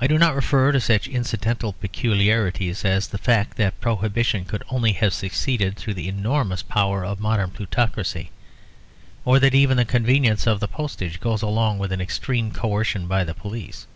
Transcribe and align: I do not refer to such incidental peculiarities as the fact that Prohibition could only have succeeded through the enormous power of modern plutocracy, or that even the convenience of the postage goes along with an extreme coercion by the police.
I 0.00 0.06
do 0.06 0.16
not 0.16 0.34
refer 0.34 0.72
to 0.72 0.80
such 0.80 1.06
incidental 1.06 1.74
peculiarities 1.74 2.82
as 2.82 3.08
the 3.08 3.18
fact 3.18 3.58
that 3.58 3.78
Prohibition 3.78 4.46
could 4.46 4.62
only 4.70 4.92
have 4.92 5.12
succeeded 5.12 5.76
through 5.76 5.92
the 5.92 6.08
enormous 6.08 6.62
power 6.62 7.04
of 7.04 7.20
modern 7.20 7.50
plutocracy, 7.50 8.30
or 9.22 9.38
that 9.38 9.54
even 9.54 9.76
the 9.76 9.84
convenience 9.84 10.46
of 10.46 10.60
the 10.60 10.66
postage 10.66 11.20
goes 11.20 11.42
along 11.42 11.76
with 11.78 11.92
an 11.92 12.00
extreme 12.00 12.52
coercion 12.52 13.06
by 13.06 13.22
the 13.22 13.34
police. 13.34 13.86